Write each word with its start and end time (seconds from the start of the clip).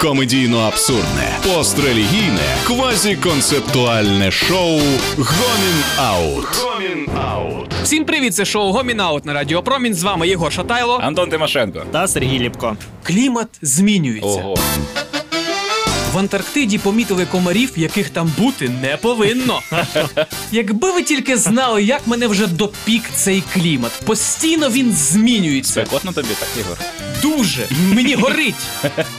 Комедійно 0.00 0.58
абсурдне, 0.60 1.38
пострелігійне, 1.42 2.56
квазіконцептуальне 2.66 4.30
шоу 4.30 4.80
Гомін 5.16 5.84
Аут. 5.98 6.46
Гомін 6.62 7.08
Аут. 7.24 7.72
Всім 7.82 8.04
привіт, 8.04 8.34
це 8.34 8.44
шоу 8.44 8.72
Гомінаут 8.72 9.24
на 9.24 9.32
Радіо 9.32 9.62
Промінь. 9.62 9.94
З 9.94 10.02
вами 10.02 10.28
Єгор 10.28 10.52
Шатайло. 10.52 11.00
Антон 11.02 11.30
Тимошенко. 11.30 11.82
Та 11.92 12.08
Сергій 12.08 12.38
Ліпко. 12.38 12.76
Клімат 13.02 13.48
змінюється. 13.62 14.28
Ого. 14.28 14.54
В 16.12 16.18
Антарктиді 16.18 16.78
помітили 16.78 17.26
комарів, 17.26 17.72
яких 17.76 18.10
там 18.10 18.32
бути 18.38 18.68
не 18.68 18.96
повинно. 18.96 19.60
Якби 20.52 20.92
ви 20.92 21.02
тільки 21.02 21.36
знали, 21.36 21.82
як 21.82 22.06
мене 22.06 22.26
вже 22.26 22.46
допік 22.46 23.02
цей 23.14 23.42
клімат. 23.54 23.92
Постійно 24.06 24.70
він 24.70 24.92
змінюється. 24.92 25.72
Спекотно 25.72 26.12
тобі, 26.12 26.28
так, 26.40 26.48
Ігор? 26.60 26.78
Дуже 27.36 27.68
мені 27.92 28.14
горить. 28.14 28.54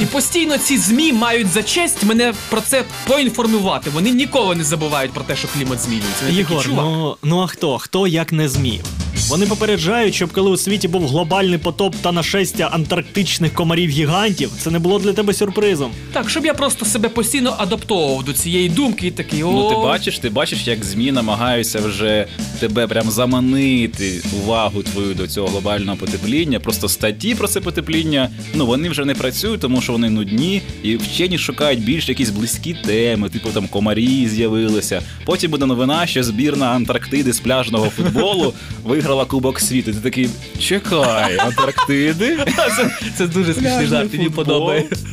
І 0.00 0.04
постійно 0.04 0.58
ці 0.58 0.78
змі 0.78 1.12
мають 1.12 1.48
за 1.48 1.62
честь 1.62 2.04
мене 2.04 2.34
про 2.50 2.60
це 2.60 2.84
поінформувати. 3.06 3.90
Вони 3.90 4.10
ніколи 4.10 4.54
не 4.54 4.64
забувають 4.64 5.12
про 5.12 5.24
те, 5.24 5.36
що 5.36 5.48
клімат 5.48 5.80
змінюється. 5.80 6.24
Вони 6.26 6.44
такі, 6.44 6.60
«Чувак, 6.62 6.84
ну, 6.84 7.16
ну 7.22 7.40
а 7.40 7.46
хто? 7.46 7.78
Хто 7.78 8.06
як 8.06 8.32
не 8.32 8.48
змів? 8.48 8.84
Вони 9.28 9.46
попереджають, 9.46 10.14
щоб 10.14 10.32
коли 10.32 10.50
у 10.50 10.56
світі 10.56 10.88
був 10.88 11.08
глобальний 11.08 11.58
потоп 11.58 11.94
та 12.02 12.12
нашестя 12.12 12.64
антарктичних 12.72 13.54
комарів 13.54 13.90
гігантів, 13.90 14.50
це 14.58 14.70
не 14.70 14.78
було 14.78 14.98
для 14.98 15.12
тебе 15.12 15.32
сюрпризом. 15.32 15.90
Так, 16.12 16.30
щоб 16.30 16.46
я 16.46 16.54
просто 16.54 16.84
себе 16.84 17.08
постійно 17.08 17.54
адаптовував 17.58 18.24
до 18.24 18.32
цієї 18.32 18.68
думки 18.68 19.06
і 19.06 19.10
такий 19.10 19.42
о. 19.42 19.50
Ну 19.52 19.68
ти 19.68 19.74
бачиш, 19.74 20.18
ти 20.18 20.30
бачиш, 20.30 20.66
як 20.66 20.84
ЗМІ 20.84 21.12
намагаються 21.12 21.80
вже 21.80 22.26
тебе 22.56 22.86
прям 22.86 23.10
заманити 23.10 24.22
увагу 24.42 24.82
твою 24.82 25.14
до 25.14 25.26
цього 25.26 25.48
глобального 25.48 25.96
потепління. 25.96 26.60
Просто 26.60 26.88
статті 26.88 27.34
про 27.34 27.48
це 27.48 27.60
потепління, 27.60 28.30
ну 28.54 28.66
вони 28.66 28.88
вже 28.88 29.04
не 29.04 29.14
працюють, 29.14 29.60
тому 29.60 29.80
що 29.80 29.92
вони 29.92 30.10
нудні, 30.10 30.62
і 30.82 30.96
вчені 30.96 31.38
шукають 31.38 31.84
більш 31.84 32.08
якісь 32.08 32.30
близькі 32.30 32.76
теми, 32.86 33.28
типу 33.28 33.48
там 33.48 33.68
комарі 33.68 34.28
з'явилися. 34.28 35.02
Потім 35.24 35.50
буде 35.50 35.66
новина, 35.66 36.06
що 36.06 36.24
збірна 36.24 36.66
Антарктиди 36.66 37.32
з 37.32 37.40
пляжного 37.40 37.90
футболу 37.90 38.54
виграла 38.84 39.24
Кубок 39.24 39.60
світу. 39.60 39.92
Ти 39.92 40.00
такий, 40.00 40.28
чекай, 40.58 41.38
Антарктиди? 41.38 42.38
Це, 43.16 43.26
дуже 43.26 43.54
смішний 43.54 43.86
жарт, 43.86 44.10
футбол. 44.10 44.30
подобається. 44.30 45.06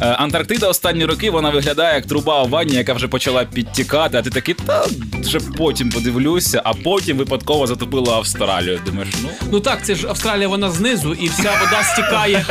Е, 0.00 0.04
Антарктида 0.06 0.68
останні 0.68 1.04
роки 1.04 1.30
вона 1.30 1.50
виглядає 1.50 1.94
як 1.94 2.06
труба 2.06 2.42
у 2.42 2.48
ванні, 2.48 2.74
яка 2.76 2.92
вже 2.92 3.08
почала 3.08 3.44
підтікати, 3.44 4.18
а 4.18 4.22
ти 4.22 4.30
такий, 4.30 4.54
та 4.54 4.84
вже 5.20 5.40
потім 5.40 5.90
подивлюся, 5.90 6.62
а 6.64 6.72
потім 6.74 7.16
випадково 7.16 7.66
затопила 7.66 8.14
Австралію. 8.16 8.80
Думаєш, 8.86 9.08
ну 9.22 9.28
Ну 9.50 9.60
так, 9.60 9.84
це 9.84 9.94
ж 9.94 10.08
Австралія, 10.08 10.48
вона 10.48 10.70
знизу, 10.70 11.14
і 11.14 11.28
вся 11.28 11.50
вода 11.64 11.82
стікає. 11.92 12.44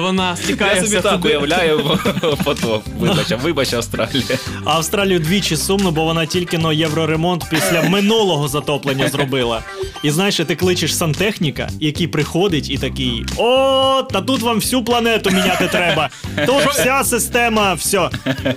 Вона 0.00 0.36
стікає 0.36 0.76
я 0.76 0.84
собі 0.84 1.00
так 1.02 1.12
туди. 1.12 1.28
уявляю 1.28 1.98
потоп. 2.44 2.84
Вибач, 2.98 3.30
вибач, 3.42 3.72
Австралія. 3.72 4.24
А 4.64 4.70
Австралію 4.70 5.18
двічі 5.18 5.56
сумно, 5.56 5.90
бо 5.90 6.04
вона 6.04 6.26
тільки 6.26 6.58
но 6.58 6.72
євроремонт 6.72 7.44
після 7.50 7.82
минулого 7.82 8.48
затоплення 8.48 9.08
зробила. 9.08 9.62
І 10.02 10.10
знаєш, 10.10 10.36
ти 10.36 10.56
кличеш 10.56 10.96
сантехніка, 10.96 11.68
який 11.80 12.06
приходить 12.08 12.70
і 12.70 12.78
такий: 12.78 13.24
О, 13.36 14.02
та 14.02 14.20
тут 14.20 14.40
вам 14.40 14.56
всю 14.56 14.84
планету 14.84 15.30
міняти 15.30 15.68
треба. 15.68 16.10
Тут 16.46 16.66
вся 16.66 17.04
система, 17.04 17.74
все. 17.74 18.10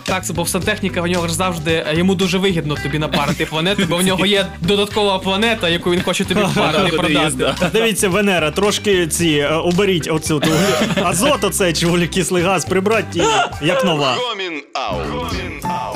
Так, 0.03 0.25
це 0.25 0.33
бо 0.33 0.45
сантехніка 0.45 1.01
в 1.01 1.07
нього 1.07 1.27
ж 1.27 1.33
завжди 1.33 1.71
е, 1.71 1.95
йому 1.97 2.15
дуже 2.15 2.37
вигідно 2.37 2.75
тобі 2.83 2.99
напарити 2.99 3.45
планету, 3.45 3.83
бо 3.89 3.97
в 3.97 4.03
нього 4.03 4.25
є 4.25 4.45
додаткова 4.61 5.19
планета, 5.19 5.69
яку 5.69 5.91
він 5.91 6.01
хоче 6.01 6.25
тобі 6.25 6.41
впарити 6.41 6.97
продати. 6.97 7.69
Дивіться, 7.73 8.09
Венера, 8.09 8.51
трошки 8.51 9.07
ці 9.07 9.27
е, 9.29 9.55
уберіть 9.55 10.07
оцю 10.11 10.39
ту 10.39 10.51
азот, 11.03 11.43
оцей 11.43 11.73
чи 11.73 11.85
вуглекислий 11.85 12.43
газ, 12.43 12.65
прибрать 12.65 13.15
і 13.15 13.21
як 13.65 13.85
нова. 13.85 14.15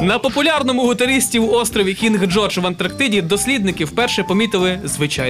На 0.02 0.20
популярному 0.20 0.82
гутаристів 0.86 1.54
острові 1.54 1.94
Кінг 1.94 2.26
Джордж 2.28 2.58
в 2.58 2.68
Антарктиді 2.68 3.22
дослідники 3.22 3.86
вперше 3.86 4.24
помітили 4.24 4.80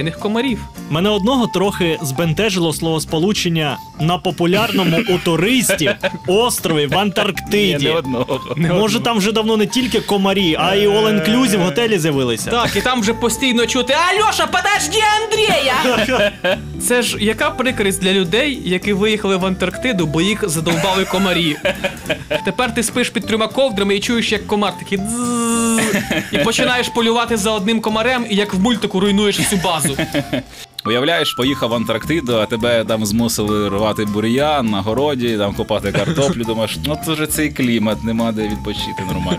звичайних 0.08 0.18
комарів. 0.18 0.58
Мене 0.90 1.10
одного 1.10 1.46
трохи 1.46 1.98
збентежило 2.02 2.72
словосполучення 2.72 3.78
на 4.00 4.18
популярному 4.18 4.98
у 5.08 5.18
туристів 5.18 5.90
острові 6.26 6.86
в 6.86 6.90
Ні, 6.90 6.96
Антарктиді. 6.98 7.84
не 7.88 7.90
одного. 7.94 8.40
Може, 8.56 9.00
там 9.00 9.18
вже 9.18 9.32
давно 9.32 9.56
не 9.56 9.66
тільки 9.66 10.00
комарі, 10.00 10.56
а 10.60 10.74
й 10.74 10.86
all-inclusive 10.88 11.64
готелі 11.64 11.98
з'явилися. 11.98 12.50
Так, 12.50 12.76
і 12.76 12.80
там 12.80 13.00
вже 13.00 13.14
постійно 13.14 13.66
чути 13.66 13.92
Альоша, 13.92 14.46
подожди 14.46 14.98
Андрія! 15.22 16.28
Це 16.82 17.02
ж 17.02 17.16
яка 17.20 17.50
прикрість 17.50 18.00
для 18.02 18.12
людей, 18.12 18.62
які 18.64 18.92
виїхали 18.92 19.36
в 19.36 19.46
Антарктиду, 19.46 20.06
бо 20.06 20.20
їх 20.20 20.48
задовбали 20.48 21.04
комарі. 21.04 21.56
Тепер 22.44 22.74
ти 22.74 22.82
спиш 22.82 23.10
під 23.10 23.26
трьома 23.26 23.48
ковдрами 23.48 23.96
і 23.96 24.00
чуєш, 24.00 24.32
як 24.32 24.46
комар 24.46 24.72
такий 24.78 24.98
і 26.32 26.38
починаєш 26.38 26.88
полювати 26.88 27.36
за 27.36 27.50
одним 27.50 27.80
комарем, 27.80 28.26
і 28.30 28.36
як 28.36 28.54
в 28.54 28.60
мультику 28.60 29.00
руйнуєш 29.00 29.38
всю 29.38 29.62
базу. 29.62 29.96
Уявляєш, 30.86 31.32
поїхав 31.32 31.70
в 31.70 31.74
Антарктиду, 31.74 32.36
а 32.36 32.46
тебе 32.46 32.84
там 32.84 33.06
змусили 33.06 33.68
рвати 33.68 34.04
бур'ян 34.04 34.70
на 34.70 34.80
городі, 34.80 35.36
там 35.38 35.54
копати 35.54 35.92
картоплю. 35.92 36.44
Думаєш, 36.44 36.78
ну 36.86 36.98
це 37.04 37.12
вже 37.12 37.26
цей 37.26 37.50
клімат, 37.50 38.04
нема 38.04 38.32
де 38.32 38.48
відпочити 38.48 39.02
нормально. 39.12 39.38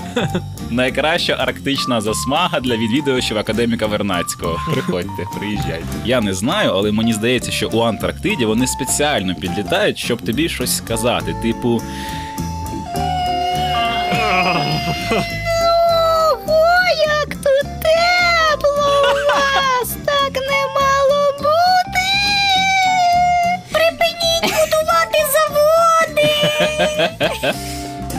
Найкраща 0.69 1.33
арктична 1.33 2.01
засмага 2.01 2.59
для 2.59 2.77
відвідувачів 2.77 3.37
академіка 3.37 3.85
Вернацького. 3.85 4.59
Приходьте, 4.73 5.25
приїжджайте. 5.39 5.87
Я 6.05 6.21
не 6.21 6.33
знаю, 6.33 6.71
але 6.73 6.91
мені 6.91 7.13
здається, 7.13 7.51
що 7.51 7.69
у 7.73 7.79
Антарктиді 7.79 8.45
вони 8.45 8.67
спеціально 8.67 9.35
підлітають, 9.35 9.97
щоб 9.97 10.21
тобі 10.21 10.49
щось 10.49 10.77
сказати. 10.77 11.35
Типу, 11.41 11.81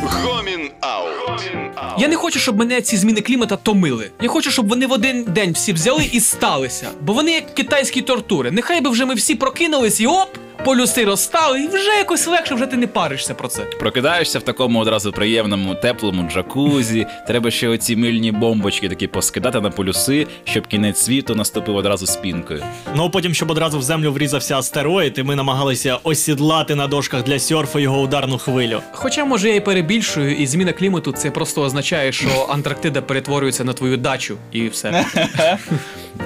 Гомін 0.02 0.70
Аут. 0.80 1.50
Я 1.98 2.08
не 2.08 2.16
хочу, 2.16 2.38
щоб 2.38 2.56
мене 2.58 2.80
ці 2.80 2.96
зміни 2.96 3.20
клімата 3.20 3.56
томили. 3.56 4.10
Я 4.20 4.28
хочу, 4.28 4.50
щоб 4.50 4.68
вони 4.68 4.86
в 4.86 4.92
один 4.92 5.24
день 5.24 5.52
всі 5.52 5.72
взяли 5.72 6.08
і 6.12 6.20
сталися. 6.20 6.90
Бо 7.00 7.12
вони 7.12 7.32
як 7.32 7.54
китайські 7.54 8.02
тортури. 8.02 8.50
Нехай 8.50 8.80
би 8.80 8.90
вже 8.90 9.04
ми 9.04 9.14
всі 9.14 9.34
прокинулись 9.34 10.00
і 10.00 10.06
оп! 10.06 10.28
Полюси 10.64 11.04
розстали, 11.04 11.62
і 11.62 11.68
вже 11.68 11.90
якось 11.98 12.26
легше, 12.26 12.54
вже 12.54 12.66
ти 12.66 12.76
не 12.76 12.86
паришся 12.86 13.34
про 13.34 13.48
це. 13.48 13.62
Прокидаєшся 13.62 14.38
в 14.38 14.42
такому 14.42 14.80
одразу 14.80 15.12
приємному, 15.12 15.74
теплому 15.74 16.30
джакузі. 16.30 17.06
Треба 17.26 17.50
ще 17.50 17.68
оці 17.68 17.96
мильні 17.96 18.32
бомбочки 18.32 18.88
такі 18.88 19.06
поскидати 19.06 19.60
на 19.60 19.70
полюси, 19.70 20.26
щоб 20.44 20.66
кінець 20.66 20.98
світу 21.00 21.34
наступив 21.34 21.76
одразу 21.76 22.06
спінкою. 22.06 22.64
Ну 22.94 23.10
потім, 23.10 23.34
щоб 23.34 23.50
одразу 23.50 23.78
в 23.78 23.82
землю 23.82 24.12
врізався 24.12 24.58
астероїд, 24.58 25.18
і 25.18 25.22
ми 25.22 25.36
намагалися 25.36 25.98
осідлати 26.02 26.74
на 26.74 26.86
дошках 26.86 27.22
для 27.22 27.38
сьорфу 27.38 27.78
його 27.78 28.00
ударну 28.00 28.38
хвилю. 28.38 28.80
Хоча, 28.92 29.24
може, 29.24 29.48
я 29.48 29.54
і 29.54 29.60
перебільшую, 29.60 30.36
і 30.36 30.46
зміна 30.46 30.72
клімату 30.72 31.12
це 31.12 31.30
просто 31.30 31.62
означає, 31.62 32.12
що 32.12 32.46
Антарктида 32.50 33.02
перетворюється 33.02 33.64
на 33.64 33.72
твою 33.72 33.96
дачу, 33.96 34.36
і 34.52 34.68
все. 34.68 35.04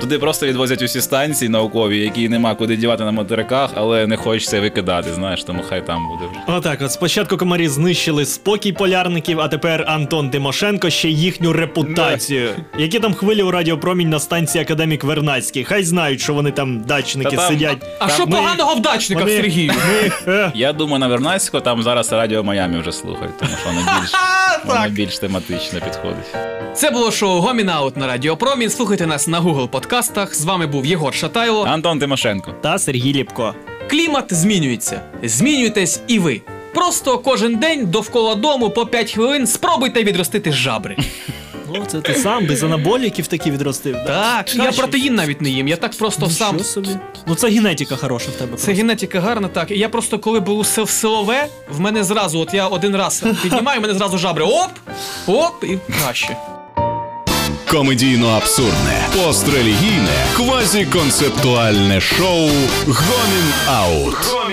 Туди 0.01 0.19
просто 0.19 0.47
відвозять 0.47 0.83
усі 0.83 1.01
станції 1.01 1.49
наукові, 1.49 1.99
які 1.99 2.29
нема 2.29 2.55
куди 2.55 2.77
дівати 2.77 3.05
на 3.05 3.13
материках, 3.13 3.71
але 3.75 4.07
не 4.07 4.17
хочеться 4.17 4.61
викидати, 4.61 5.13
знаєш, 5.15 5.45
тому 5.45 5.63
хай 5.69 5.87
там 5.87 6.09
буде 6.09 6.31
вже. 6.31 6.57
Отак, 6.59 6.79
от 6.83 6.93
спочатку 6.93 7.37
комарі 7.37 7.69
знищили 7.69 8.25
спокій 8.25 8.73
полярників, 8.73 9.41
а 9.41 9.49
тепер 9.49 9.85
Антон 9.89 10.31
Тимошенко 10.31 10.91
ще 10.91 11.09
їхню 11.09 11.53
репутацію. 11.53 12.51
Які 12.79 12.99
там 13.01 13.15
хвилі 13.15 13.43
у 13.43 13.51
радіопромінь 13.51 14.11
на 14.11 14.21
станції 14.21 14.63
Академік 14.65 15.05
Вернацький? 15.05 15.65
Хай 15.65 15.85
знають, 15.85 16.21
що 16.21 16.35
вони 16.35 16.51
там 16.51 16.81
дачники 16.81 17.31
Та 17.31 17.37
там- 17.37 17.49
сидять. 17.53 17.77
А 17.99 18.09
що 18.09 18.27
Ми- 18.27 18.37
поганого 18.37 18.75
в 18.75 18.81
дачниках, 18.81 19.25
вони- 19.25 19.37
Сергію? 19.37 19.73
Е, 20.29 20.53
Я 20.55 20.73
думаю, 20.73 20.99
на 20.99 21.09
Вернацьку 21.09 21.61
там 21.61 21.83
зараз 21.83 22.13
радіо 22.13 22.45
Майамі 22.45 22.79
вже 22.79 22.93
слухають, 22.93 23.39
тому 23.39 23.51
що 23.61 23.69
воно 23.71 23.81
більш, 24.01 24.13
воно 24.65 24.89
більш 24.89 25.19
тематично 25.19 25.81
підходить. 25.81 26.27
Це 26.75 26.91
було 26.91 27.11
шоу 27.11 27.41
Гомінаут 27.41 27.97
на 27.97 28.07
Радіо 28.07 28.37
Промінь. 28.37 28.71
Слухайте 28.71 29.07
нас 29.07 29.29
на 29.29 29.41
Google 29.41 29.69
подкастах. 29.75 30.35
З 30.35 30.45
вами 30.45 30.67
був 30.67 30.87
Єгор 30.87 31.15
Шатайло. 31.15 31.65
Антон 31.65 31.99
Тимошенко. 31.99 32.55
Та 32.61 32.79
Сергій 32.79 33.13
Ліпко. 33.13 33.55
Клімат 33.91 34.35
змінюється. 34.35 35.01
Змінюйтесь 35.23 36.01
і 36.07 36.19
ви. 36.19 36.41
Просто 36.75 37.19
кожен 37.19 37.57
день 37.57 37.87
довкола 37.87 38.35
дому 38.35 38.71
по 38.71 38.87
5 38.87 39.13
хвилин 39.13 39.47
спробуйте 39.47 40.05
відростити 40.05 40.53
жабри. 40.53 40.97
Ну, 41.75 41.85
це 41.87 42.01
ти 42.01 42.15
сам 42.15 42.47
без 42.47 42.63
анаболіків 42.63 43.27
таки 43.27 43.51
відростив. 43.51 43.97
Так, 44.07 44.55
я 44.55 44.73
протеїн 44.73 45.15
навіть 45.15 45.41
не 45.41 45.51
їм. 45.51 45.69
Я 45.69 45.77
так 45.77 45.99
просто 45.99 46.31
сам. 46.31 46.61
Собі. 46.61 46.89
Ну 47.27 47.35
це 47.35 47.49
генетика 47.49 47.97
хороша 47.97 48.31
в 48.31 48.35
тебе. 48.35 48.57
Це 48.57 48.65
просто. 48.65 48.73
генетика 48.73 49.21
гарна, 49.21 49.49
так. 49.49 49.71
І 49.71 49.79
я 49.79 49.89
просто 49.89 50.19
коли 50.19 50.41
був 50.41 50.61
в 50.61 50.91
силове, 50.91 51.47
в 51.71 51.81
мене 51.81 52.05
зразу, 52.05 52.41
от 52.41 52.55
я 52.55 52.67
один 52.67 52.97
раз 52.97 53.25
піднімаю, 53.43 53.79
в 53.79 53.83
мене 53.83 53.95
зразу 53.95 54.19
жабри. 54.19 54.45
Оп! 54.45 54.71
Оп! 55.27 55.65
І 55.65 55.79
краще. 56.01 56.37
Комедійно 57.75 58.29
абсурдне, 58.29 59.09
пострелігійне, 59.17 60.27
квазіконцептуальне 60.37 62.01
шоу 62.01 62.49
Гомін 62.87 63.53
Аут. 63.69 64.44